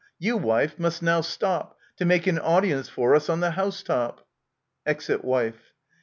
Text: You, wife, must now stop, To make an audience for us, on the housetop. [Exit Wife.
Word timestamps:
You, 0.17 0.35
wife, 0.35 0.79
must 0.79 1.03
now 1.03 1.21
stop, 1.21 1.77
To 1.97 2.05
make 2.05 2.25
an 2.25 2.39
audience 2.39 2.89
for 2.89 3.13
us, 3.13 3.29
on 3.29 3.39
the 3.39 3.51
housetop. 3.51 4.25
[Exit 4.83 5.23
Wife. 5.23 5.73